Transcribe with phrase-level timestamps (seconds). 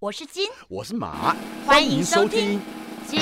[0.00, 2.58] 我是金，我是马，欢迎收听。
[3.06, 3.20] 金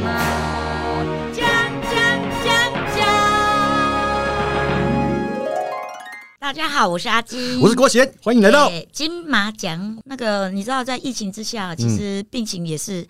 [0.00, 1.44] 马奖
[1.82, 1.92] 奖
[2.44, 3.04] 奖奖。
[6.38, 8.68] 大家好，我是阿金，我是郭贤，欢迎来到。
[8.68, 10.00] 对金马奖。
[10.04, 13.04] 那个你知道，在疫情之下，其实病情也是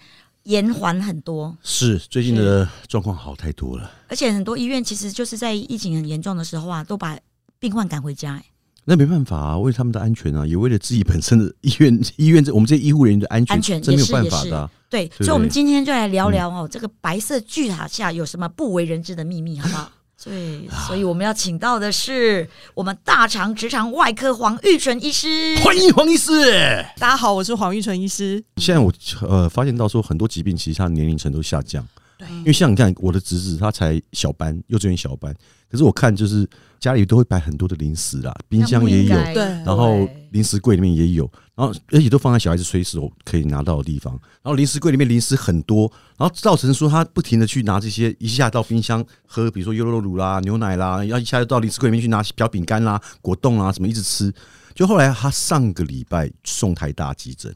[0.45, 3.91] 延缓很多，是最近的状况好太多了。
[4.09, 7.19] 而且很多医院其实就是在疫情很严重的时候啊，都把
[7.59, 8.45] 病患赶回家、哎
[8.89, 19.93] 那没办法啊，为了他们的安全啊，也为了自己本身的医院 医院这我们这些医护人员的安全，安全真没有办法的啊、对，对所以，我们今天就来聊聊哦，这个白色巨塔下有什么不为人知的秘密，好不好？
[20.25, 25.55] 对，所以我们要请到的是我们大肠直肠外科黄玉纯医师。
[25.63, 26.51] 欢迎黄医师。
[26.99, 28.43] 大家好，我是黄玉纯医师。
[28.57, 31.87] 现在我呃发现到说，很多疾病其实它年龄层都下降，
[32.17, 35.33] 对因为像你看我的侄子他才小班，幼稚园小班，
[35.71, 36.49] 可是我看就是
[36.81, 44.13] 家里都会摆很多的零食啦，冰箱也有，对然后零食柜里面也有，然后而且都放在小孩子随时可以拿到的地方。
[44.43, 54.33] 然后零食柜里面零食很多，然后造成说他不停的去拿这些，一下到冰箱喝，比如说优酪乳啦、牛奶啦，然后一下就到零食柜里面去拿小饼干啦、果冻啦什么一直吃。
[54.75, 57.53] 就后来他上个礼拜送台大急诊，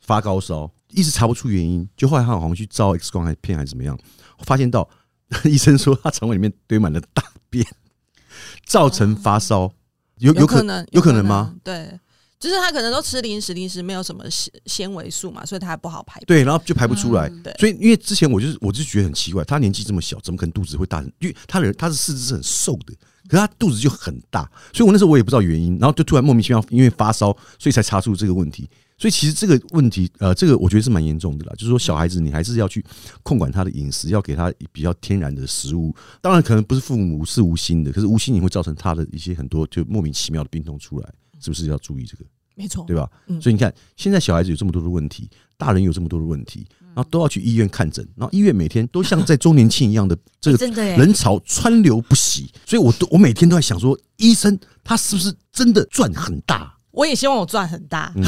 [0.00, 1.86] 发高烧，一直查不出原因。
[1.96, 3.98] 就后来他好像去照 X 光还片还是怎么样，
[4.44, 4.88] 发现到
[5.44, 7.66] 医生说他肠胃里面堆满了大便，
[8.66, 9.72] 造成发烧。
[10.18, 11.54] 有有可能，有可能吗？？
[11.64, 11.98] 对，
[12.38, 16.26] 就是他可能都吃零食，零食没有什么纤纤维素嘛，所以他不好排便。
[16.26, 17.28] 对，然后就排不出来。
[17.42, 21.02] 对所以因为之前我就是我就觉得很奇怪，他年纪这么小，怎么可能肚子会大？
[21.18, 22.94] 因为他的人他的四肢是很瘦的，
[23.28, 28.70] 可是他肚子就很大，所以我那时候我也不知道原因，然后就突然莫名其妙因为发烧，所以才查出这个问题。
[28.96, 31.52] 所以其实这个问题，呃，这个我觉得是蛮严重的啦。
[31.54, 32.84] 就是说，小孩子你还是要去
[33.22, 35.94] 控管他的饮食，要给他比较天然的食物。
[36.20, 42.24] 当然，可能不是父母是无心的，可是无心也会造成他的一些很多就莫名其妙的病痛出来，是不是要注意这个？
[42.56, 43.10] 没错，对吧？
[43.26, 56.73] 嗯所以你看，现在小孩子有这么多的问题，大人有这么多的问题，然后都要去医院看诊，然后医院每天都像在周年庆一样的这个人潮川流不息，所以我都我每天都在想说，医生他是不是真的赚很大？
[56.94, 58.12] 我也希望我赚很大。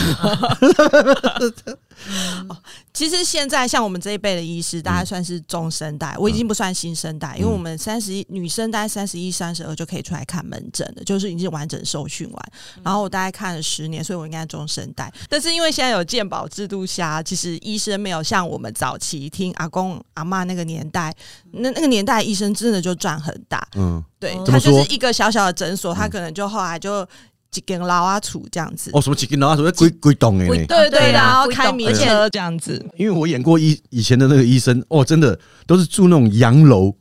[2.92, 12.52] 其实现在像我们这一辈的医师，大概算是中生代，我已经不算新生代，因为我们三十一女生大概三十一、三十二就可以出来看门诊了，就是已经完整受训完。
[12.82, 15.10] 然后我大概看了十年，所以我应该中生代。
[15.28, 21.14] 但是因为现在有健保制度下，其实医生没有像我们早期听阿公阿妈那个年代，
[21.52, 23.66] 那那个年代的医生真的就赚很大。
[23.76, 27.06] 嗯，对哦，他就是一个小小的诊所，他可能就后来就
[27.50, 28.90] 几间老阿楚这样子。
[28.92, 36.94] 哦，什么几间老阿楚鬼鬼懂哎，鬼对对，然后开名车这样子，因为我演过医以前的那个医生，哦，真的都是住那种洋楼，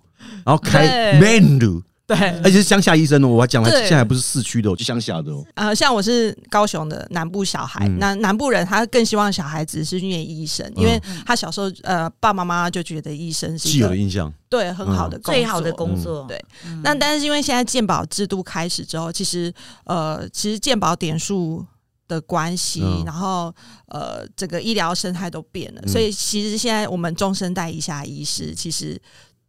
[0.45, 1.19] 然后开对。
[1.19, 3.79] Menu，对，而且是乡下医生哦，我还讲了，对。
[3.81, 5.43] 现在还不是市区的哦，就乡下的哦。
[5.55, 7.97] 呃，像我是高雄的南部小孩，嗯。
[7.97, 15.33] 那南部人他更希望小孩子是念医生，因为他小时候呃爸爸妈妈就觉得医生是既一个有的印象，对很好的工作。
[15.33, 16.25] 最好的工作。
[16.27, 16.39] 对。
[16.67, 16.79] 嗯。
[16.83, 19.51] 那但是因为现在健保制度开始之后，其实
[19.85, 21.65] 呃，其实健保点数
[22.07, 23.03] 的关系，嗯。
[23.03, 23.51] 然后
[23.87, 25.91] 呃，整个医疗生态都变了，嗯。
[25.91, 29.01] 所以其实现在我们中生代以下医师其实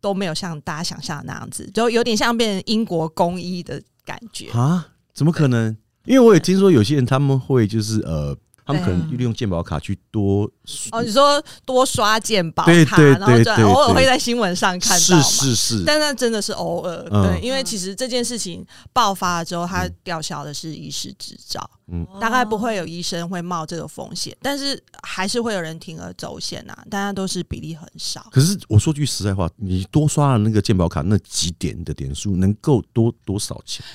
[0.07, 4.53] 都没有像大家想象的那样子，就有点像变成英国工医的感觉。
[4.53, 4.87] 啊？
[5.13, 5.77] 怎么可能？
[6.05, 10.43] 因为我也听说有些人他们会就是呃，他们可能利用健保卡去多
[10.91, 15.23] 哦，你说多刷健保卡，对对然后偶尔会在新闻上看到是嘛。
[15.23, 28.27] 是是，但那真的是偶尔，嗯对，因为其实这件事情爆发了之后，它吊销的是医师执照，嗯大概不会有医生会冒这个风险，但是还是会有人铤而走险呐、大家都是比例很少。
[28.33, 33.87] 可是我说句实在话，你多刷了那个健保卡那几点的点数，能够多多少钱？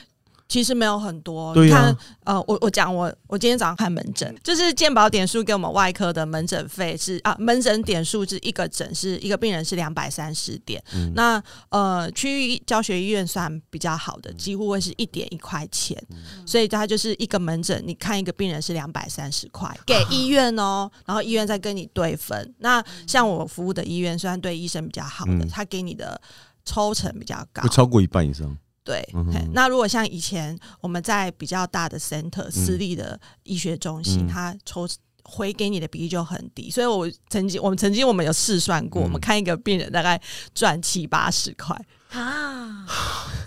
[0.52, 1.96] 其实没有很多，你看，
[2.26, 11.14] 呃，我我讲我我今天早上看门诊，就是健保点数给我们外科的门诊费是啊，门诊点数是一个诊是一个病人是两百三十点，嗯。
[11.16, 16.46] 那呃区域教学医院算比较好的，几乎会是一点一块钱，嗯。
[16.46, 22.54] 所以它就是一个门诊，你看一个病人是两百三十块 给医院哦，然后医院再跟你对分。
[22.59, 25.47] 那像我服务的医院，虽然对医生比较好的，嗯。
[25.47, 26.22] 他给你的
[26.66, 27.64] 抽成比较高。
[27.64, 28.58] 会，超过一半以上。
[28.84, 29.08] 对，
[29.54, 34.88] 那如果像以前我们在比较大的 center 私立的医学中心，嗯它抽
[35.24, 40.20] 回给你的比例就很低，所以我曾经我们曾经我们有试算过，嗯我们看一个病人大概
[40.56, 41.80] 赚七八十块，
[42.10, 42.88] 啊，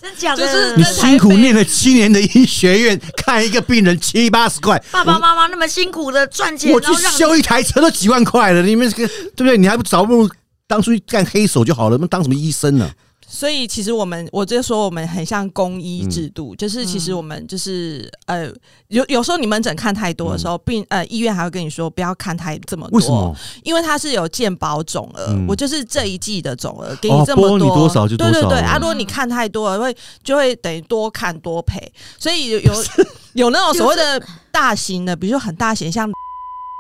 [0.01, 0.47] 真假的？
[0.47, 9.59] 就是你辛苦念了七年的医学院，看一个病人七八十块，爸爸妈妈那么辛苦的赚钱，我去修一台车都几万块了，你们这个对不对？
[9.59, 10.31] 你还不早不如
[10.69, 12.89] 当初干黑手就好了，那当什么医生呢？
[13.27, 18.49] 所以其实我们，我就说我们很像公医制度，就是其实我们就是呃，
[18.89, 23.37] 有有时候你门诊看太多的时候，病呃医院还会跟你说不要看太这么多，为什么？
[23.63, 25.47] 因为它是有健保总额，嗯。
[25.49, 28.67] 我就是这一季的总额给哦你这么多，多少就多少对对对，了。
[28.67, 32.73] 啊，如果你看太多了，会就会等于多看多赔，所以有有
[33.35, 34.23] 有那种所谓的
[34.53, 36.11] 大型的，比如说很大型像。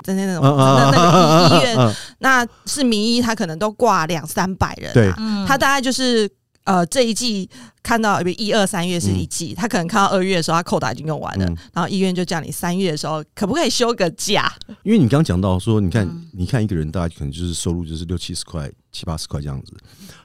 [0.04, 5.12] 在那种那那个医医院，嗯那是名医，他可能都挂两三百人、啊，对。
[5.16, 5.46] 嗯。
[5.46, 6.30] 他大概就是
[6.64, 7.48] 呃这一季
[7.82, 11.56] 看到，比如一二三月是一季，他可能看到二月的时候，他扣打已经用完了，嗯。
[11.72, 14.52] 然后医院就叫你三月的时候可不可以休个假？
[14.82, 16.28] 因为你刚刚讲到说，你看，嗯。
[16.32, 19.72] 你看一个人大概可能就是收入就是六七十块、七八十块这样子，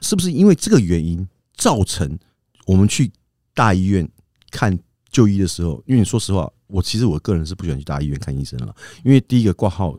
[0.00, 2.18] 是不是因为这个原因造成
[2.66, 3.10] 我们去
[3.54, 4.08] 大医院
[4.50, 4.78] 看
[5.10, 5.82] 就医的时候？
[5.86, 8.74] 因为你说实话，我其实我个人是不喜欢去大医院看医生了，
[9.04, 9.96] 因为第一个挂号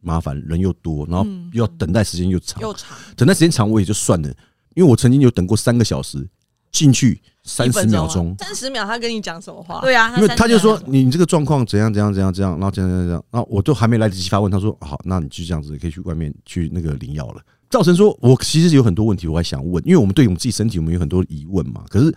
[0.00, 4.28] 麻烦，人又多，然后嗯又要等待时间又长，又长等待时间长我也就算了，
[4.74, 6.28] 因为我曾经有等过三个小时
[6.70, 8.30] 进去三十秒钟。
[8.32, 9.80] 啊三十秒，他跟你讲什么话？
[9.80, 17.42] 对啊，因为他就说你这个状况怎样怎样怎样怎样，然后怎样怎样怎样，然后我都还没来得及发问，他说好，那你就这样子可以去外面去那个领药了。
[17.70, 22.14] 造成说我其实有很多问题我还想问，因为我们对我们自己身体我们有很多疑问嘛，可是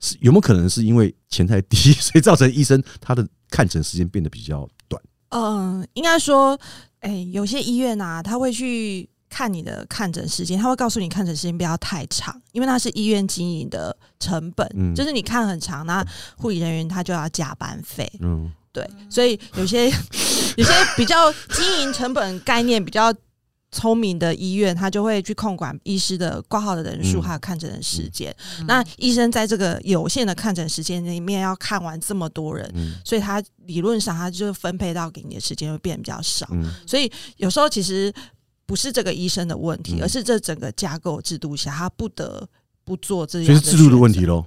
[0.00, 5.02] 是有没有可能是因为钱太低， 所以造成医生他的看诊时间变得比较短？
[5.30, 6.58] 嗯，应该说，
[7.00, 16.04] 哎、有些医院啊，他会去看你的看诊时间，他会告诉你看诊时间不要太长，因为那是医院经营的成本，嗯就是你看很长，那
[16.36, 19.88] 护理人员他就要加班费，嗯，对，所以有些
[20.56, 23.14] 有些比较经营成本概念比较。
[23.70, 28.34] 聪明的医院，他就会去控管医师的挂号的人数，嗯还有看诊的时间。
[28.58, 36.48] 嗯那医生在这个有限的看诊时间里面，要看完这么多人，嗯所以他理论上他就分配到给你的时间会变得比较少。
[36.52, 38.12] 嗯所以有时候其实
[38.64, 42.48] 不是这个医生的问题，嗯而是这整个架构制度下，他不得
[42.84, 44.24] 不做这些所以是制度的问题。
[44.24, 44.44] 喽。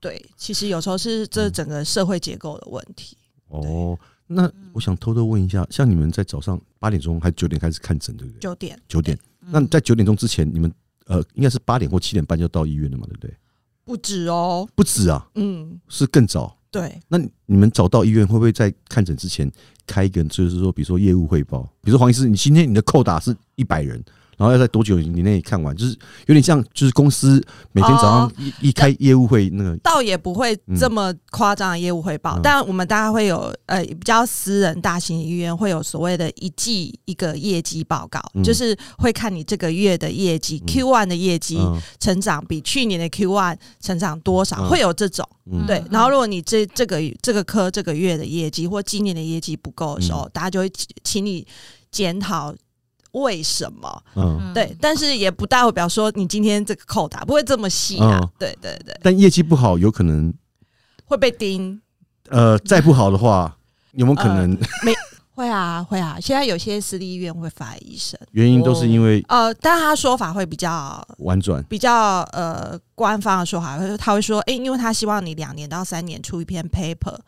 [0.00, 3.16] 对，其实有时候是这整个社会结构的问题。
[3.48, 3.98] 哦，
[4.34, 8.40] 那我想偷偷问一下，像你们在早上八点钟还是九点开始看诊，对不对？
[8.40, 8.78] 九点。
[8.88, 10.72] 九点，那在九点钟之前，你们
[11.06, 13.34] 呃应该是八点或七点半就到医院了嘛，对不对？
[13.84, 16.56] 不止哦，不止啊，嗯，是更早。
[16.70, 19.50] 对，那你们早到医院会不会在看诊之前
[19.86, 24.02] 开一个，就是说，比如说业务汇报，比如说黄医师，你今天你的扣打是一百人，
[24.36, 25.76] 然后要在多久以内看完？
[25.76, 25.96] 就是
[26.26, 27.40] 有点像，就是公司
[27.72, 32.40] 每天早上哦一、一开业务会，那个倒也不会这么夸张的业务汇报，嗯。
[32.42, 38.42] 但我们大概会有呃比较私人大型医院会有所谓的一季一个业绩报告，嗯。
[38.42, 41.78] 就是会看你这个月的业绩、Q one 的业绩、嗯。
[42.00, 44.68] 成长比去年的 Q one 成长多少，嗯。
[44.68, 45.28] 会有这种。
[45.50, 45.66] 嗯。
[45.66, 50.30] 对，然后如果你这这个这个科这个月的业绩或今年的业绩不够的时候，嗯。
[50.32, 51.46] 大家就会请请你
[51.90, 52.54] 检讨
[53.12, 54.02] 为什么。
[54.16, 58.18] 嗯，对，但是也不代表说你今天这个扣打不会这么细啊。
[58.22, 60.32] 嗯对对对，但业绩不好，有可能
[61.04, 61.80] 会被盯。
[62.28, 63.56] 呃再不好的话，
[63.92, 64.50] 有没有可能
[64.82, 64.92] 没
[65.34, 66.18] 会啊，会啊。
[66.20, 71.62] 现在有些私立医院会发医生，原因都是因为呃，但他说法会比较婉转？
[71.64, 77.18] 比较呃官方的说法，会他会说，诶，因为他希望你两年到三年出一篇 paper，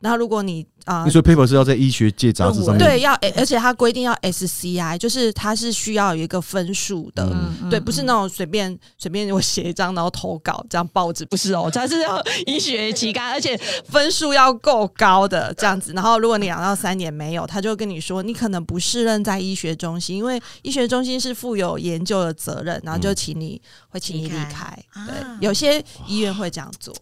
[0.00, 1.04] 然后如果你啊。
[1.04, 7.24] 你说 paper 是要在医学界杂志上面对，要，而且它规定要 SCI，就是它是需要有一个分数的，
[7.62, 13.56] 嗯对，不是那种随便随便我写一张然后投稿这样报纸，不是哦， 它是要医学期刊，而且
[13.88, 15.92] 分数要够高的这样子。
[15.92, 24.84] 然后如果你两到三年没有，他就跟你说你可能不适任在医学中心，因为医学中心是负有研究的责任，然后就请你会请你离离开开。
[24.92, 26.94] 啊对，有些医院会这样做。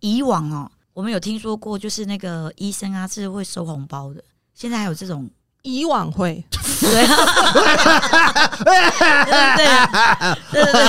[0.00, 0.70] 以往哦，
[1.00, 4.22] 我们有听说过，就是那个医生啊是会收红包的，
[4.54, 5.26] 现在还有这种，
[5.62, 6.44] 以往会，
[6.78, 6.90] 对，
[8.60, 9.40] 对对
[10.52, 10.84] 对对对。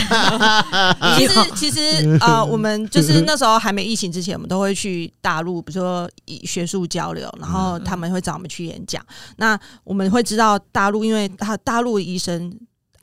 [1.18, 9.02] 其实其实呃，我们就是那时候还没疫情之前，我们都会去大陆，比如说以学术交流，然后他们会找我们去演讲。
[9.38, 12.54] 那我们会知道大陆，因为他大陆的医生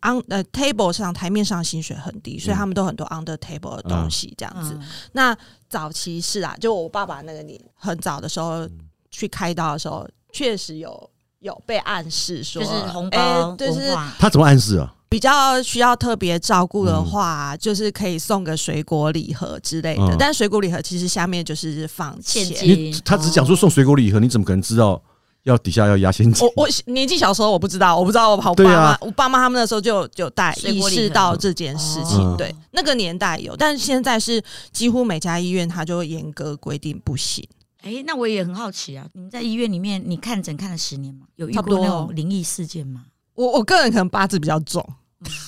[0.03, 4.75] on 呃 table 上台面上薪水很低，所以他们都很多 under table 的东西这样子。
[4.75, 5.37] 嗯那
[5.69, 8.67] 早期是啊，就我爸爸那个年很早的时候
[9.11, 14.95] 去开刀的时候，确实有有被暗示说，就是红哎包就是文化，他怎么暗示啊？
[15.11, 20.03] 比较需要特别照顾的嗯话，就是可以送个水果礼盒之类的。
[20.03, 22.57] 嗯但水果礼盒其实下面就是放钱现。
[22.57, 25.03] 金他只讲说送水果礼盒，你怎么可能知道
[25.49, 26.47] 要底下要压现金？
[26.47, 32.19] 我我年纪小时候我不知道，我不知道我跑爸妈、啊我爸妈他们那时候就有就有带意识到这件事情。
[32.21, 37.47] 哦对，那个年代有，但是现在是几乎每家医院它就会严格规定不行。
[37.83, 41.27] 哎，那我也很好奇啊，你们在医院里面，你看诊看了十年吗？
[41.37, 43.05] 有遇差不多过那种灵异事件吗？
[43.35, 44.85] 我我个人可能八字比较重，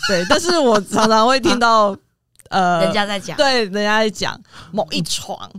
[0.08, 1.94] 对， 但是我常常会听到
[2.48, 4.40] 呃，人家在讲，对人家在讲
[4.72, 5.50] 某一床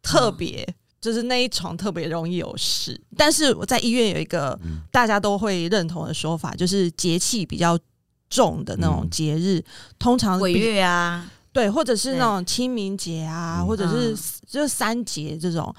[0.00, 0.66] 特别。
[1.00, 4.58] 就是那一床特别容易有事，但是我在医院有一个
[4.92, 7.78] 大家都会认同的说法，就是节气比较
[8.28, 9.64] 重的那种节日，
[9.98, 14.14] 通常鬼月啊，对，或者是那种清明节啊，或者是
[14.46, 15.74] 就是三节这种，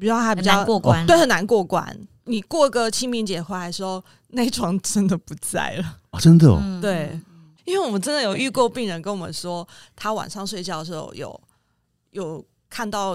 [0.00, 1.94] 比较还比较过关，对，很难过关。
[2.24, 5.98] 你过个清明节回来的时候，那床真的不在了。
[6.08, 7.20] 啊，真的哦，对，
[7.66, 11.38] 因为我们真的有遇过病人跟我们说，他晚上睡觉的时候有
[12.12, 13.14] 有看到。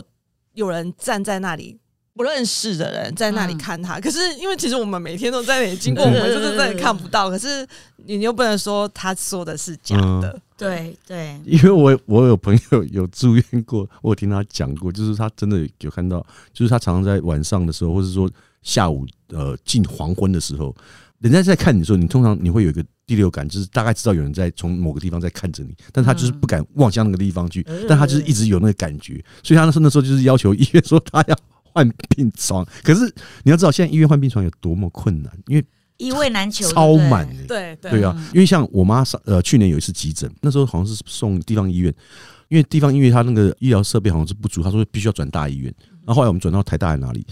[0.59, 1.79] 有人站在那里，
[2.13, 3.97] 不认识的人在那里看他。
[3.97, 7.29] 可是因为其实我们每天都在那里经过， 我们就是真的看不到。
[7.29, 7.65] 可是
[8.05, 10.37] 你又不能说他说的是假的。
[10.57, 16.19] 对对，因为我我有朋友有住院过，我听他讲过，就是他真的有看到，
[16.51, 18.29] 就是他常常在晚上的时候，或者说
[18.61, 20.75] 下午呃近黄昏的时候，
[21.19, 22.83] 人家在看你的时候，你通常你会有一个。
[23.09, 32.63] 第六感就是大概知道有人在从某个地方在看着你，但他就是不敢望向那个地方去，但他就是一直有那个感觉，所以他那时候那时候就是要求医院说他要换病床。
[32.83, 33.11] 可是
[33.41, 35.65] 你要知道，现在医院换病床有多么困难，因为
[35.97, 37.47] 一位难求，超满的。
[37.47, 41.91] 对对啊，因为像我妈上呃去年有一次急诊，那时候好像是送地方医院，
[42.49, 45.73] 因为地方医院他那个医疗设备好像是不足，他说必须要转大医院。
[46.05, 47.25] 然后后来我们转到台大在哪里？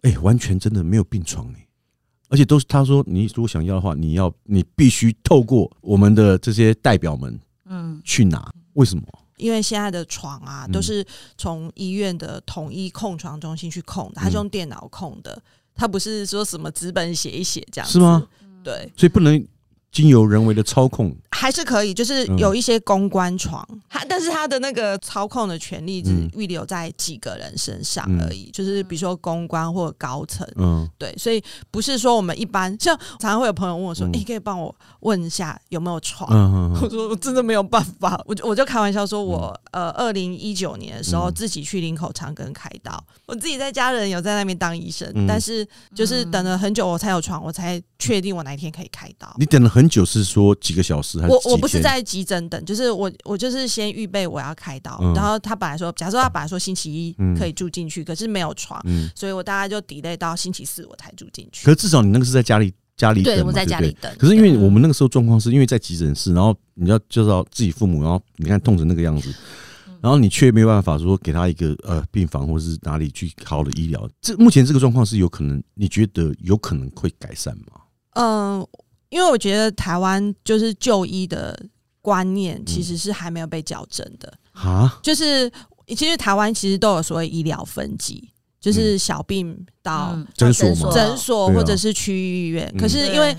[0.00, 1.67] 哎，完全真的没有病床哎。
[2.28, 8.52] 而且都是他说，你如果想要的话，你要你必须透过我们的这些代表们，嗯，去拿。
[8.74, 9.02] 为什么？
[9.36, 11.04] 因为现在的床啊，都是
[11.36, 15.40] 从医院的统一控床中心去控的，它是用电脑控的，
[15.74, 17.88] 它不是说什么纸本写一写这样。
[17.88, 18.26] 是吗？
[18.62, 19.46] 对，所以不能。
[19.90, 21.14] 经由人为的操控。
[21.30, 31.40] 还是可以，就是有一些公关床，他但是他的那个操控的权利只预留在几个人身上而已，就是比如说公关或高层，嗯，对，所以
[31.70, 36.28] 不是说我们一般像常常会有朋友问我说：“你可以帮我问一下有没有床？”
[36.82, 45.64] 我说：“我真的没有办法。”我就我就开玩笑说：“我呃，二零一九年的时候自己去林口长庚开刀，我自己在家人有在那边当医生，但是
[45.94, 49.32] 就是等了很久我才有床，我才确定我哪一天可以开刀。
[49.38, 49.87] 你等了很。
[49.88, 51.32] 很久是说几个小时还是？
[51.32, 58.78] 我我不是在急诊等，就是我我就是先预备我要开刀，然后他本来说，假设他本来说星期一可以住进去，可是没有床，
[59.14, 61.64] 所以我大概就 delay 到星期四我才住进去。
[61.64, 64.14] 可是至少你那个是在家里家里等，我在家里等。
[64.18, 69.34] 可是因为我们那个时候状况是因为在急诊室，然后你要介绍自己父母，然后你看痛成那个样子，
[70.02, 74.06] 然后你却没有办法说给他一个呃病房或者是哪里去好的医疗。
[74.20, 77.80] 这目前这个状况是有可能，你觉得有可能会改善吗？
[78.12, 78.66] 嗯。
[79.10, 81.58] 因为我觉得台湾就是就医的
[82.02, 84.32] 观念其实是还没有被矫正的。
[84.52, 85.50] 啊，就是
[85.88, 91.48] 其实台湾其实都有所谓医疗分级，就是小病到诊所、诊所。
[91.52, 92.72] 或者是区域医院。
[92.78, 93.36] 可是因为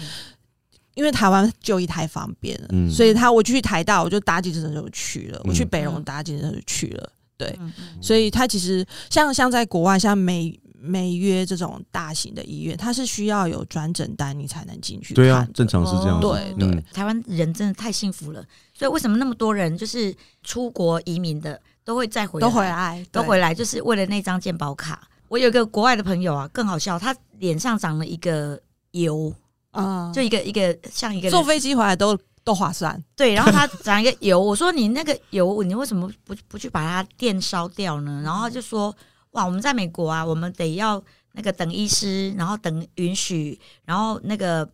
[0.95, 7.09] 因为台湾就医太方便了，所以他我去台大我就搭计程车就去了，我去北荣搭计程车就去了。
[7.37, 7.57] 对，
[8.01, 10.59] 所以他其实像像在国外，像美。
[10.81, 15.13] 美约这种大型的医院，它是需要有转诊单你才能进去。
[15.13, 16.19] 对啊，正常是这样。
[16.21, 18.43] 对对，台湾人真的太幸福了。
[18.73, 25.05] 所以为什么那么多人就是出国移民的都会再回都回来都回来，就是为了那张健保卡。
[25.27, 28.59] 我有一个国外的朋友啊，更好笑，他脸上长了一个
[28.91, 29.33] 油
[29.71, 33.03] 啊，就一个一个像一个坐飞机回来都都划算。
[33.15, 38.21] 对，然后他长一个油，我说你那个油，你为什么不不去把它电烧掉呢？
[38.23, 38.95] 然后他就说。
[39.39, 44.69] 哇，我们在美国啊，我们得要那个等医师，然后等允许，然后那个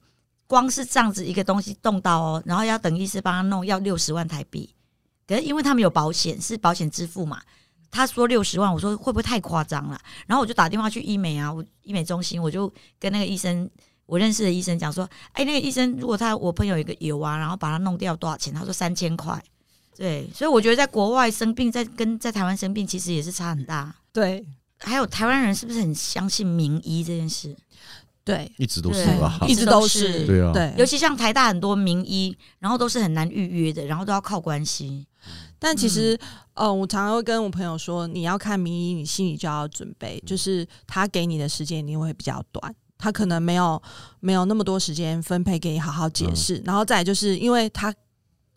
[0.48, 4.74] 光是这样子一个东西动到哦，然后要等医师帮他弄，要六十万台币。
[5.28, 7.40] 可是因为他们有保险，是保险支付嘛，
[7.92, 10.00] 他说六十万，我说会不会太夸张了？
[10.26, 13.70] 然后我就打电话去医美啊，我医美中心，我就跟那个医生，
[14.08, 18.52] 我认识的医生讲说，哎，那个医生如果他我朋友有一个油啊，然后把它弄掉多少钱？
[18.52, 19.40] 他说三千块。
[19.96, 23.96] 对，所以我觉得在国外生病，在跟在台湾生病，其实也是差很大。
[24.16, 24.48] 对，
[24.80, 27.54] 还有台湾人是不是很相信名医这件事？
[28.24, 30.26] 对，一直都是吧， 一直都是。
[30.26, 35.06] 对啊，对，尤其像台大很多名医，然后都是很难预约的，然后都要靠关系。
[35.60, 36.18] 但其实，
[36.54, 43.82] 呃，我常常会跟我朋友说，你要看名医，你心里就要准备，就是他给你的时间一定会比较短，他可能没有
[44.22, 47.94] 没有那么多时间分配给你好好解释，然后再就是因为他。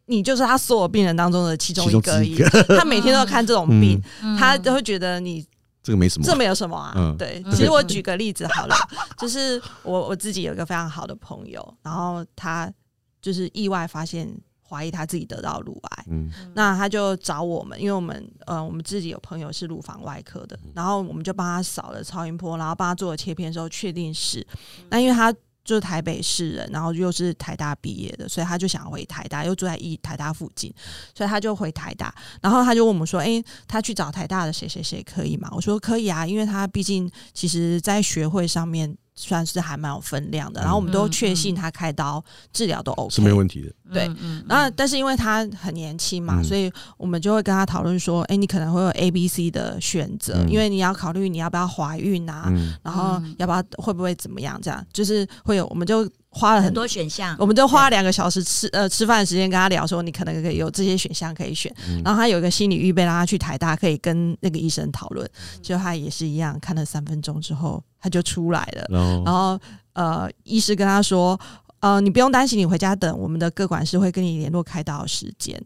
[0.08, 2.00] 你就是他所有病人当中的其中一。
[2.00, 4.02] 个， 他每天都要看这种病，
[4.38, 5.44] 他都会觉得你
[5.82, 7.14] 这个没什么，这没有什么啊。
[7.18, 8.74] 对，其实我举个例子好了，
[9.18, 12.72] 就是我我自己有一个非常好的朋友，然后他
[13.20, 14.28] 就是意外发现
[14.66, 24.46] 怀疑他自己得到乳癌，嗯，那他就找我们，因为我们呃我们自己有朋友是乳房外科的，然后我们就帮他扫了超音波，然后帮他做了切片之后确定是，
[24.88, 25.34] 那因为他。
[25.68, 30.72] 就是台北市人，然后又是台大毕业的，所以他就想回台大，又住在一台大附近，
[31.14, 32.14] 所以他就回台大。
[32.40, 40.60] 然后他就问我们说：“诶，他去找台大的谁谁谁可以吗？”我说：“可以啊，因为他毕竟其实在学会上面算是还蛮有分量的。
[40.60, 43.72] 然后我们都确信他开刀治疗都 OK，是没问题的。
[43.92, 44.04] 对
[44.46, 69.60] 然后，但是因为他很年轻嘛，嗯所以我们就会跟他讨论说：“哎，你可能会有 A、B、C 的选择，嗯因为你要考虑你要不要怀孕啊，嗯，然后嗯要不要会不会怎么样，这样就是会有，我们就花了很很多选项，我们就花了两个小时吃呃吃饭的时间跟他聊说，你可能可以有这些选项可以选，嗯然后他有一个心理预备，让他去台大可以跟那个医生讨论，嗯就他也是一样，看了三分钟之后他就出来了，然后然后
[69.92, 71.38] 呃，医师跟他说，
[71.80, 75.60] 呃，你不用担心，你回家等，我们的各管师会跟你联络开刀时间。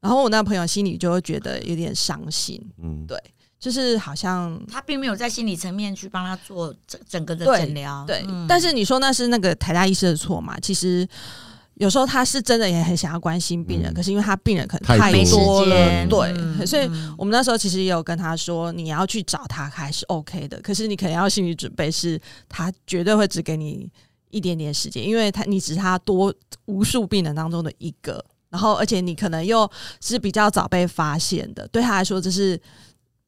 [0.00, 3.16] 然后我那朋友心里就会觉得有点伤心，嗯，对
[3.60, 10.58] 就是好像他并没有在心理层面去帮他做整整个的诊疗，对，嗯但是你说那是那个台大医师的错嘛？
[10.58, 11.06] 其实
[11.74, 23.90] 有时候他是真的也很想要关心病人，嗯可是因为他病人可能太多了，间，对，嗯所以嗯我们那时候其实也有跟他说，你要去找他还是 OK 的，可是你可能要心理准备是，他绝对会只给你
[24.30, 26.32] 一点点时间，因为他你只是他多
[26.66, 29.68] 无数病人当中的一个，然后而且你可能又
[30.00, 32.60] 是比较早被发现的，对他来说这是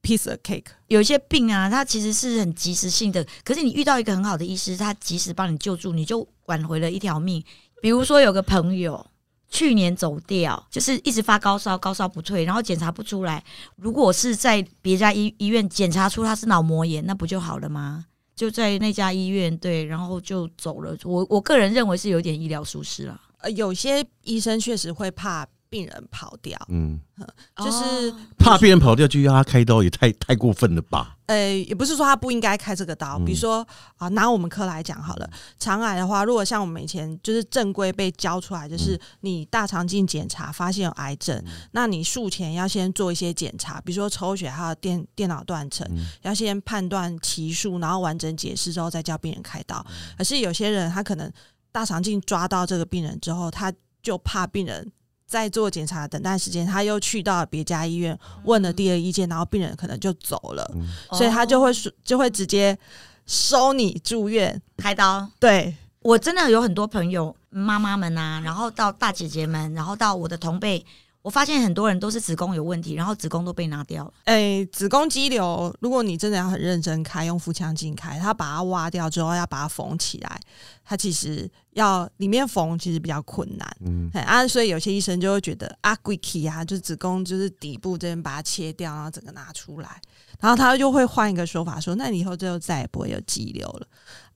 [0.02, 0.66] piece of cake。
[0.88, 7.42] 有一些病啊，它其实是很及时性的，可是你遇到一个很好的医师，他及时帮你救助，你就挽回了一条命。
[7.84, 9.06] 比如说有个朋友
[9.50, 13.44] 去年走掉，就是一直发高烧，高烧不退，然后检查不出来。
[13.76, 18.06] 如果是在别家医医院检查出他是脑膜炎，那不就好了吗？
[18.34, 20.96] 就在那家医院对，然后就走了。
[21.04, 27.00] 我我个人认为是有点医疗疏失了，呃，有些医生确实会怕病人跑掉，嗯，
[27.56, 28.16] 就是哦。
[28.38, 31.16] 怕病人跑掉就要他开刀，也太太过分了吧？
[31.26, 33.24] 呃，也不是说他不应该开这个刀，嗯。
[33.24, 33.66] 比如说
[33.96, 35.28] 啊，拿我们科来讲好了，
[35.58, 46.06] 肠癌的话，如果像我们以前就是正规被教出来，就是你大肠镜检查发现有癌症，那你术前要先做一些检查，比如说抽血还有电电脑断层，嗯。
[46.22, 49.84] 要先判断期数，然后完整解释之后再叫病人开刀。
[50.16, 51.28] 可是有些人他可能
[51.72, 54.92] 大肠镜抓到这个病人之后，他就怕病人。
[55.26, 60.70] 在做检查等待时间，他又去到别家医院问了第二意见，然后病人可能就走了。
[60.74, 62.76] 嗯所以他就哦会说就会直接
[63.26, 64.60] 收你住院。
[64.76, 65.26] 开刀。
[65.40, 70.84] 对，我真的有很多朋友妈妈们啊，然后到大姐姐们，然后到我的同辈，
[71.24, 74.12] 我发现很多人都是子宫有问题，然后子宫都被拿掉了。
[74.26, 80.38] 诶、子宫肌瘤，如果你真的要很认真开，用腹腔镜开，它把它挖掉之后要把它缝起来，
[80.84, 83.66] 它其实要里面缝其实比较困难。
[83.80, 89.98] 嗯，哎啊，所以有些医生就会觉得啊，贵 key 啊，就是子宫就是底部这边把它切掉，然后整个拿出来，
[90.38, 93.86] 然后他就会换一个说法说，那你以后就再也不会有肌瘤了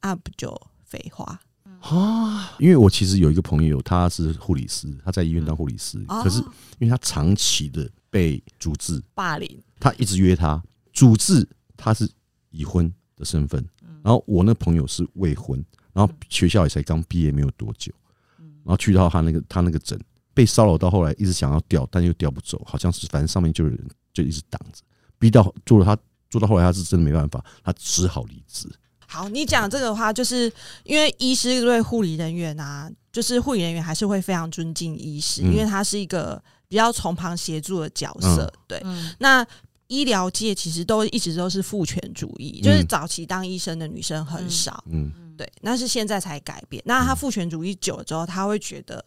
[0.01, 1.39] 啊，不就废话？
[1.81, 6.41] 啊，因为我其实有一个朋友，他是护理师，他在医院当护理师，哦可是
[6.79, 10.63] 因为他长期的被主治，霸凌，他一直约他，
[10.93, 12.11] 主治他是
[12.51, 13.65] 已婚的身份，
[14.03, 17.93] 然后我那朋友是未婚，然后学校也才刚毕业没有多久，
[18.37, 19.99] 然后去到他那个他那个诊，
[20.35, 24.83] 被骚扰到后来一直想要调，但又调不走，好像是反正上面就有人就一直挡着，
[25.19, 25.97] 逼到做了他
[26.29, 28.69] 做到后来他是真的没办法，他只好离职。
[29.09, 30.53] 好，你讲这个的话，就是
[30.85, 35.51] 因为医师对护理人员啊，就是护理人员还是会非常尊敬医师，嗯。
[35.51, 38.53] 因为他是一个比较从旁协助的角色。
[38.67, 39.45] 对，嗯，那
[39.87, 45.11] 医疗界其实都一直都是父权主义，就是早期当医生的女生很少，嗯。
[45.39, 46.83] 对，那是现在才改变。
[46.85, 49.03] 那他父权主义久了之后，他会觉得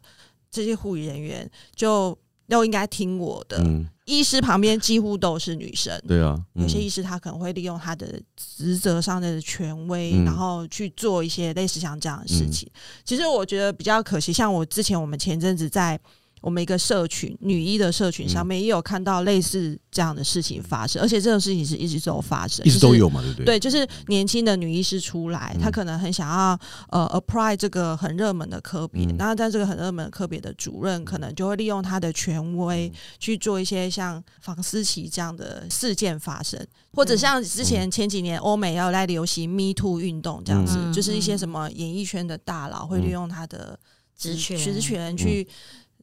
[0.50, 2.18] 这些护理人员就
[2.52, 3.58] 都应该听我的。
[3.60, 6.64] 嗯，医师旁边几乎都是女生，对啊，嗯。
[6.64, 10.26] 有些医师他可能会利用他的职责上的权威，嗯。
[10.26, 12.70] 然后去做一些类似像这样的事情。
[13.06, 15.98] 其实我觉得比较可惜，像我之前我们前阵子在
[16.42, 23.46] 我们一个社群女医的社群上面也有看到类似这样的事情发生，而且这种事情是一直都有发生，一直都有嘛，对不对？
[23.46, 25.62] 对，就是年轻的女医师出来，嗯。
[25.62, 29.16] 她可能很想要呃 apply 这个很热门的科别，嗯。
[29.18, 32.94] 那在这个很热门的科别的主任可能就会利用他的权威嗯。
[33.20, 36.60] 去做一些像房思琪这样的事件发生，
[36.94, 40.92] 或者像之前前几年欧美要来流行 Me Too 运动这样子，嗯。
[40.92, 43.78] 就是一些什么演艺圈的大佬会利用他的
[44.18, 45.48] 职权职权去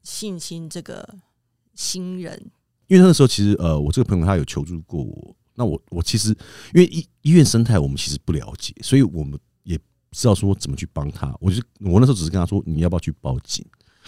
[0.02, 1.16] 性侵这个
[1.74, 2.50] 新人。
[2.86, 6.30] 因为那个时候其实呃，我这个朋友他有求助过我，那我我其实
[6.72, 11.36] 因为医医院生态我们其实不了解，所以我们也不知道说怎么去帮他。
[11.40, 13.62] 我就我那时候只是跟他说你要不要去报警，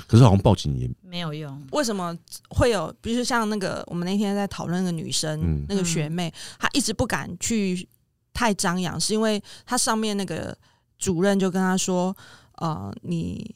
[0.07, 1.62] 可是好像报警也没有用。
[1.72, 2.16] 为什么
[2.48, 2.90] 会有？
[3.03, 7.87] 比如说像那个我们那天在讨论那个女生，嗯那个学妹，她一直不敢去
[8.33, 10.57] 太张扬，是因为她上面那个
[10.96, 12.16] 主任就跟她说
[12.57, 13.55] ：“呃，你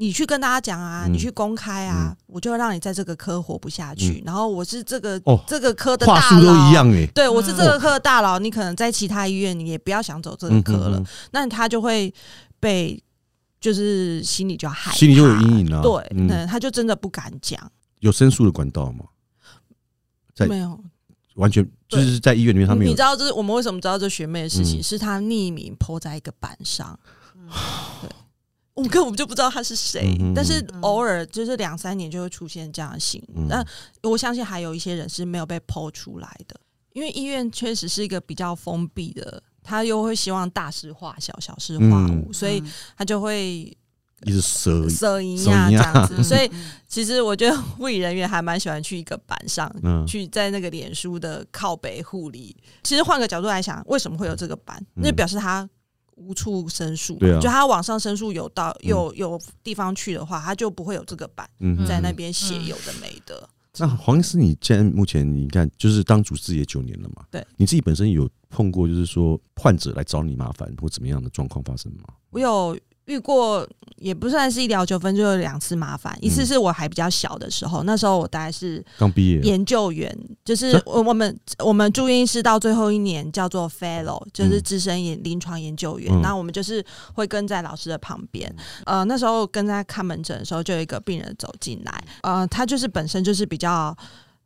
[0.00, 1.12] 你去跟大家讲啊，嗯。
[1.12, 4.22] 你去公开啊，我就会让你在这个科活不下去。
[4.24, 5.38] 然后我是这个、哦。
[5.46, 6.20] 这个科的大佬。
[6.20, 6.72] 术都一。
[6.72, 10.98] 样哎，对，我是这个科的大佬，你可能在其他医院，你也不要想走这个嗯科了。
[10.98, 12.12] 嗯那他就会
[12.60, 13.02] 被，
[13.60, 15.82] 就是心里就害怕，心里就有阴影了。
[15.82, 17.60] 对，嗯，嗯，他就真的不敢讲，
[17.98, 19.04] 有申诉的管道吗？
[20.34, 20.78] 在没有。
[21.34, 22.90] 完全就是在医院里面，他们有。
[22.90, 24.82] 你知道，这是我们为什么知道这学妹的事情，嗯。
[24.82, 26.98] 是她匿名 po 在一个板上，
[28.02, 28.10] 对，
[28.78, 33.44] 我们根本就不知道他是谁，但是偶尔就是两三年就会出现这样的新闻。
[33.44, 36.54] 嗯那、我相信还有一些人是没有被 po 出来的，
[36.92, 42.62] 因为医院确实是一个比较封闭的，他又会希望大事化小，小事化无，嗯所以
[42.96, 43.76] 他就会
[44.22, 46.14] 一直蛇，摄影摄影啊呀这样子。
[46.18, 46.48] 嗯所以
[46.86, 52.56] 其实我觉得护理人员还蛮喜欢去一个板上嗯，去在那个脸书的靠北护理。
[52.84, 54.80] 其实换个角度来想，为什么会有这个板？
[54.94, 55.68] 嗯那表示他
[56.18, 62.12] 无处申诉，对啊就他往上申诉有到有有地方去的话，他就不会有这个版嗯在那。
[62.18, 63.48] 边写有的没的。
[63.78, 67.24] 那黄医师，你现在目前你看就是当主治也九年了嘛？
[67.30, 72.02] 对，你自己本身有碰过就是说患者来找你麻烦或怎么样的状况发生吗？
[72.30, 72.76] 我有
[73.08, 73.66] 遇过，
[73.96, 76.16] 也不算是医疗纠纷，就有两次麻烦。
[76.20, 86.12] 一次嗯是我还比较小的时候，那时候我大概是刚毕业，研究员，就是是我我们我们住院医师到最后一年叫做 fellow，就是嗯资深研临床研究员。
[86.12, 88.54] 嗯那、我们就是会跟在老师的旁边。
[88.84, 93.96] 呃，那时候跟在看门诊的时候，就有一个病人走进来，呃，他就是本身就是比较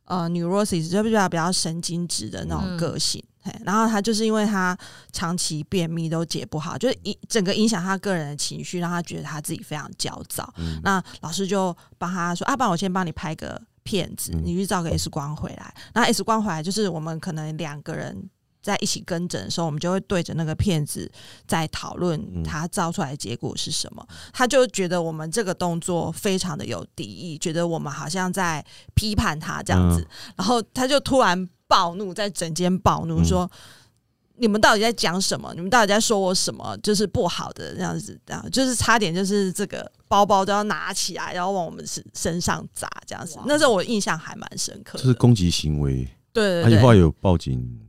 [0.05, 3.23] 呃 neurosis，就比较比较神经质的那种嗯个性。
[3.45, 4.77] 嘿然后他就是因为他
[5.11, 10.53] 长期便秘都解不好，就是影整个影响他个人的情绪，让他觉得他自己非常焦躁。
[10.57, 15.73] 嗯那老师就帮他说：“啊，不然我先帮你拍个片子，嗯你去照个 X 光回来。
[15.93, 18.29] 那 X 光回来就是我们可能两个人
[18.63, 21.11] 在一起跟诊的时候，我们就会对着那个片子
[21.45, 24.03] 在讨论嗯他造出来的结果是什么。
[24.31, 33.51] 他就觉得我们这个动作非常的有敌意，觉得我们好像在批判他这样子，嗯然后他就突然暴怒，在整间暴怒嗯说。
[34.35, 35.53] 你们到底在讲什么？
[35.53, 36.75] 你们到底在说我什么？
[36.81, 43.37] 就是不好的这样子，这样就是差点就是这个包包都要拿起来，然后往我们身身上砸这样子。
[43.45, 45.03] 那时候我印象还蛮深刻的。
[45.03, 47.79] 这是攻击行为，对对对，而且后来有报警，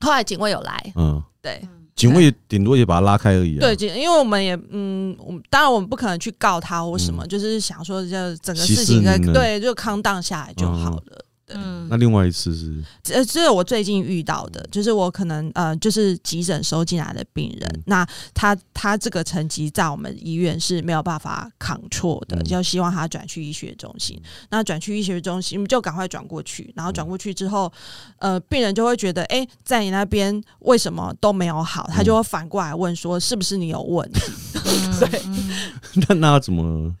[0.00, 1.60] 后来警卫有来，嗯，对。
[1.94, 3.60] 警卫顶多也把他拉开而已啊。
[3.60, 11.02] 对，警因为我们也嗯，我们当然我们不可能去告他或什么，就是想说就整个事事情该对就康荡下来就好了。
[11.48, 24.20] 嗯那另外一次是，这这是我最近遇到的，就是我可能呃，就是急诊收进来的病人，嗯那他他这个成绩在我们医院是没有办法扛错的，嗯就希望他转去医学中心。
[24.50, 27.72] 那转去医学中心，就赶快转过去，然后转过去之后，
[28.18, 31.88] 呃，病人就会觉得，哎、在你那边为什么都没有好？
[31.92, 34.20] 他就会反过来问说，是不是你有问题？
[34.98, 35.22] 对，
[36.08, 36.92] 那那怎么？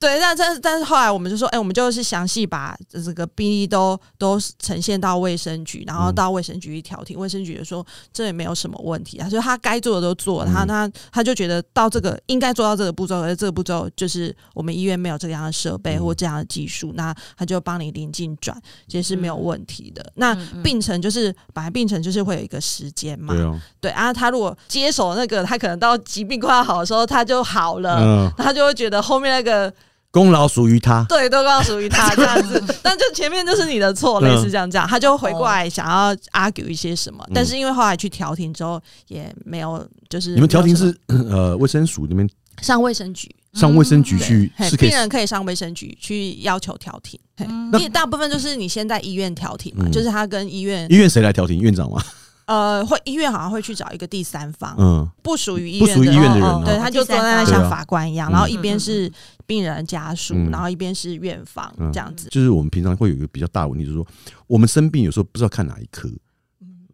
[0.00, 6.14] 对，那但是但是后来我们就说，哎、我们就是详细把这个病例都都呈现到卫生局，然后嗯。
[6.14, 10.68] 到卫生局去调停，卫生局就说这也没有什么问题啊，所以他该做的都做了，他嗯。
[10.68, 16.04] 他他就觉得到这个应该做到这个步骤，而这个步骤就是我们医院没有这样的设备嗯。
[16.04, 18.56] 或这样的技术，那他就帮你临近转，
[18.86, 20.12] 这是没有问题的。
[20.14, 20.32] 那
[20.62, 29.72] 病程就是本来病程就是会有一个时间嘛，对啊，对啊，他如果接手那个，他可能到疾病快要好的时候他就好了，嗯，他就会觉得后面那个。
[30.10, 31.04] 功劳属于他。
[31.08, 34.24] 对，都功劳属于他 这样子，但就前面就是你的错，嗯。
[34.24, 37.32] 类似这样这样，他就回过来想要 argue 一些什么，嗯。
[37.34, 42.28] 但是因为后来去调停之后也没有，就是你们调停是呃卫生署那边
[42.62, 44.16] 上卫生局，上卫生局
[44.58, 47.46] 嗯去病人可以上卫生局去要求调停，嘿。
[47.48, 49.92] 嗯因为大部分就是你先在医院调停嘛，嗯。
[49.92, 51.60] 就是他跟医院医院谁来调停？
[51.60, 52.02] 院长吗？
[52.48, 59.12] 呃会医院好像会去找一个第三方，嗯，不属于医不属于院的哦医院的人啊对，他就坐在那像法官一样，啊然后一边是
[59.46, 62.28] 病人家属，嗯然后一边是院方嗯这样子。
[62.30, 64.06] 就是我们平常会有一个比较大的问题，就是说
[64.46, 66.08] 我们生病有时候不知道看哪一科，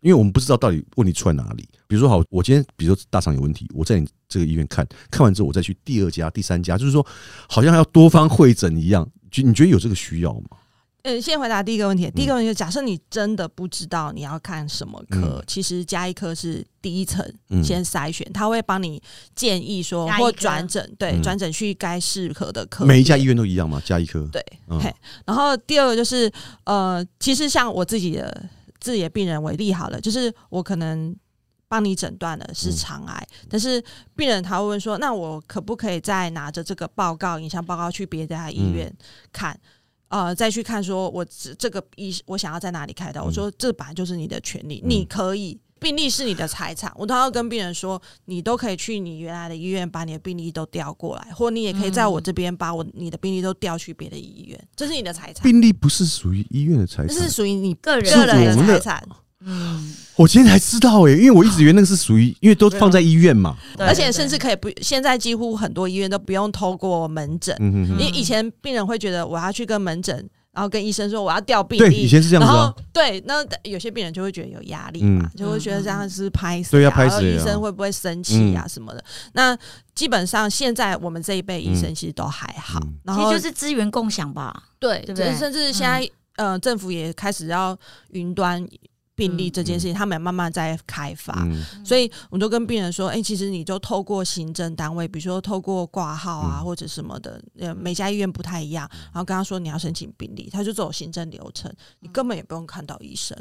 [0.01, 1.67] 因为我们不知道到底问题出在哪里。
[1.87, 7.07] 比如说，好，我今天比如说大肠有问题，我在你这个医院看看完之后，我再去第二家、第三家，就是说
[7.49, 9.09] 好像要多方会诊一样。
[9.31, 10.57] 就你觉得有这个需要吗？
[11.05, 12.11] 呃，先回答第一个问题。
[12.13, 19.01] 第一个问题是，假设你真的不知道你要看什么科，嗯其实加一科是第一层嗯先筛选，他会帮你
[19.37, 22.87] 建议说或转诊，对，嗯转诊去该适合的科。
[22.87, 23.83] 每一家医院都一样吗？
[23.85, 24.27] 加一科？
[24.33, 24.91] 对，嗯嘿
[25.27, 26.33] 然后第二个就是，
[26.65, 28.47] 呃，其实像我自己的
[28.81, 31.15] 自己的病人为例好了，就是我可能
[31.69, 33.85] 帮你诊断的是嗯肠癌，但是
[34.17, 38.97] 病人他会问说，那我可不可以再拿着这个报告、影像报告去别家医嗯院
[39.31, 39.61] 看？
[40.15, 44.89] 呃，再去看说我这这个医我想要在哪里开刀，我说这本来就是你的权利，嗯。
[44.89, 59.09] 你可以病历是你的财产，我都要跟病人说，你都可以去你原来的医院把你的病历都调过来，或你也可以在我这边把我你的病历都调去别的医院，这是你的财产，病历不是属于医院的财产这是，属于你个人个人的财产。
[59.47, 63.57] 嗯， 我今天才知道哎、因为我一直以为那个是属于，因为都放在医院嘛。
[63.77, 70.17] 对而且甚至可以不，现在几乎很多医院都不用透过门诊，因为以前病人会觉得我要去跟门诊，
[70.53, 72.75] 然后跟医生说我要调病对，历，以前是这样子然后啊。
[72.93, 79.05] 对，那有些病人就会觉得有压力嘛，嗯就会觉得这样是拍死、啊，对要拍然后医生会不会生气啊什么的。
[79.33, 79.57] 那
[79.95, 84.63] 基本上现在我们这一辈医生其实都还好，嗯然后其实就是资源共享吧。
[84.79, 87.77] 对，对不对甚至现在、呃政府也开始要
[88.13, 88.67] 云端。
[89.17, 98.89] 病例这件事情，他们也慢慢在开发，嗯所以我就跟病人说：“哎、其实你就透过行政单位，比如说透过挂号啊、嗯或者什么的，呃，每家医院不太一样。
[99.13, 103.37] 然后跟他说你要申请病例，他就走行政流程，你根本也不用看到医生。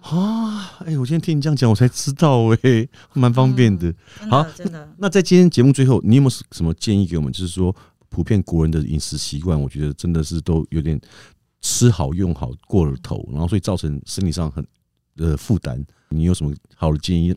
[0.00, 3.92] 啊，哎、我今天听你这样讲，我才知道哎、蛮方便的。
[4.20, 7.32] 真好的真的，那在今天节目最后，你有没有什么建议给我们？
[7.32, 7.74] 就是说，
[8.08, 11.00] 普遍国人的饮食习惯，我觉得真的是都有点
[11.60, 14.64] 吃好用好过了头，然后所以造成身体上很
[15.18, 15.84] 呃负担。
[16.10, 17.34] 你有什么好的建议，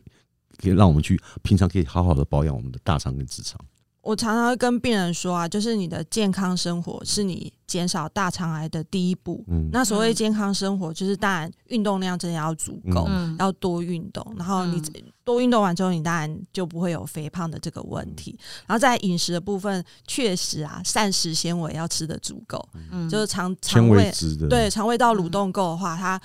[0.58, 3.60] 可以让我们去平常可以好好的保养我们的大肠跟直肠？
[4.00, 9.44] 我常常会跟病人说啊，就是你的健康生活是你减少大肠癌的第一步。
[9.46, 13.36] 嗯，那所谓健康生活，就是当然运动量真的要足够，嗯。
[13.38, 15.04] 要多运动，然后你嗯。
[15.22, 18.36] 多运动完之后，你当然就不会有肥胖的这个问题。
[18.66, 23.08] 然后在饮食的部分，确实啊，膳食纤维要吃的足够，嗯。
[23.08, 24.48] 就是肠纤肠胃维的。
[24.48, 26.20] 对肠胃道蠕动够的话，它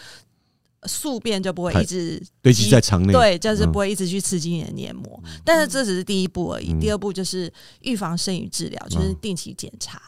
[0.85, 5.21] 宿便就不会一直堆积在肠内，对，就是嗯不会一直去刺激你的黏膜。
[5.43, 10.01] 但是这只是第一步而已，嗯第二步就是预防胜于治疗，就是定期检查。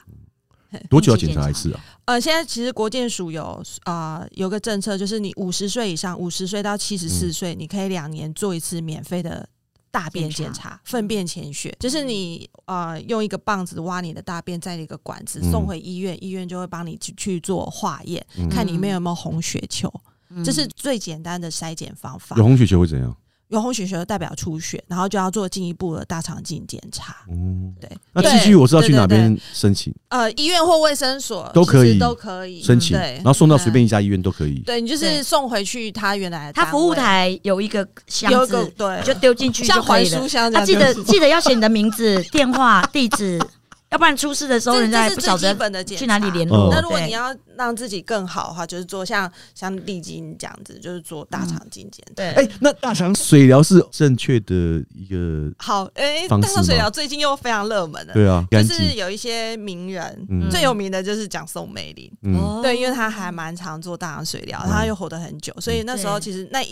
[0.89, 1.83] 多久要检查一次啊？
[2.05, 9.49] 呃，现在其实国健署有啊、呃有个政策，就是你五十岁以上，五十岁到七十四岁，你可以两年做一次免费的。
[9.91, 19.91] 大便检检查、粪便潜血，就是你呃用一个棒子挖你的大便，在一个管子嗯送回医院，医院就会帮你去去做化验，嗯看里面有没有红血球，
[20.35, 22.43] 嗯这是最简单的筛检方法有。
[22.43, 23.15] 红血球会怎样？
[23.49, 27.15] 有红血球代表出血，然后就要做进一步的大肠镜检查。
[27.31, 34.59] 嗯，对，那对继续我是要去哪边申请呃，医院或卫生所都可以都可以申请，对然后送到随便一家医院都可以。
[34.59, 40.27] 对你就是送回去他原来他服务台有一个位箱有一个子，对，就丢进去就像可以了还书。
[40.27, 43.41] 箱他样，记得就是记得要写你的名字、 电话、地址，
[43.91, 46.49] 要不然出事的时候人家不晓得去哪里联嗯。
[46.49, 46.69] 络。
[46.71, 52.05] 那如果你要让自己更好的话，就是做像像丽晶这样子，就是做大肠镜检。
[52.09, 52.13] 查。
[52.15, 54.53] 对，哎、那大肠水疗是正确的
[54.93, 60.49] 一个，好，哎、大肠水疗最近又非常热门了，对啊，就，是有一些名人，嗯。
[60.49, 62.11] 最有名的就是讲宋美龄。
[62.61, 64.69] 对，因为他还蛮常做大肠水疗，嗯。
[64.69, 66.63] 他又活得很久，所以那时候其实那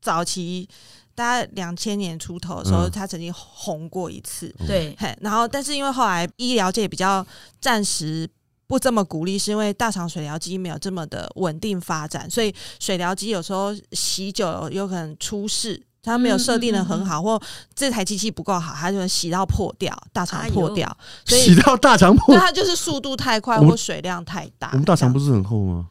[0.00, 0.68] 早期
[1.14, 4.54] 大概两千年出头的时候，嗯他曾经红过一次。
[4.66, 7.26] 对，嘿，然后但是因为后来医疗界比较
[7.60, 8.28] 暂时。
[8.66, 17.40] 不这么鼓励，是因为大肠水疗机没有这么的稳定发展，所以水疗机有时候洗久了有可能出事，它没有设定的很好，或
[17.74, 20.96] 这台机器不够好，它就能洗到破掉，大肠破掉，
[21.26, 24.70] 所以洗到大肠破那，它就是速度太快或水量太大。
[24.72, 25.88] 我们大肠不，是很厚吗？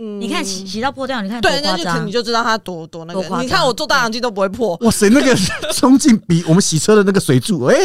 [0.00, 2.10] 嗯你看洗洗到破掉，你看多对，那夸就可你。
[2.10, 3.20] 就知道它多多那个。
[3.20, 5.36] 多夸张你看我做大肠镜都不会破，哇塞，那个
[5.74, 7.76] 冲劲比我们洗车的那个水柱，哎、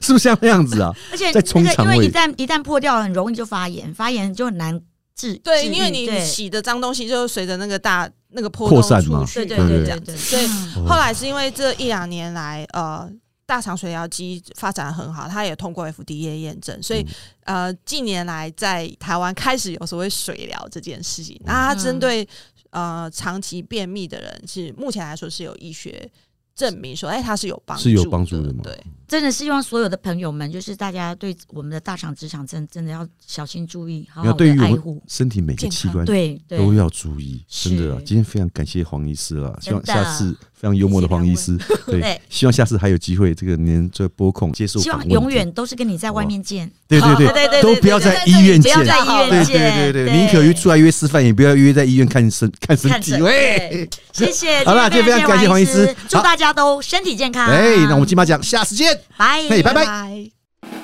[0.00, 0.94] 是不是像那样子啊？
[1.10, 4.80] 而且在冲那个因为一旦一旦破掉，很容易就发炎，发炎就很难
[5.16, 5.34] 治。
[5.42, 13.08] 对，治愈因为你对洗的脏东西就随着那个大那个破扩洞散嘛出去，对对对对对对，这样所以嗯后来是因为这一两年来，呃，
[13.52, 17.06] 大肠水疗机发展得很好，它也通过 FDA 验证，所以、
[17.44, 21.38] 呃，近年来在台湾开始有所谓水疗这件事情。
[21.44, 22.26] 那它针对
[22.70, 26.10] 呃长期便秘的人，是目前来说是有医学
[26.54, 35.02] 证明说，哎、它是有帮助，是有帮助的吗对，真的是希望所有的朋友们，就是大家对我们的大肠直肠真真的要小心注意，好要好的爱护。
[35.06, 38.00] 身体每个器官对对，都要注意，真的啊！
[38.06, 47.26] 今天非常感谢黄医师了，希望下次非常幽默的黄医师，对对，希望下次还有机会，这个您这播控接受希访问，望永远都是跟你在外面见，对对对。
[47.26, 48.72] 对 对对都不要在对医院见。
[48.72, 53.20] 不要，在医院对见，对对对，宁可约出来约吃饭，也不要约在医院看身看身体。
[53.20, 57.48] 喂，谢谢， 好啦今天非常感谢黄医师祝大家都身体健康。
[57.48, 58.96] 哎，那我们金马奖下次见。
[59.16, 59.62] 拜拜。
[59.62, 60.30] 拜拜。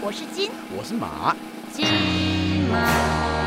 [0.03, 0.51] 我是金。
[0.77, 1.37] 我是马。
[1.73, 1.87] 金
[2.69, 3.38] 马。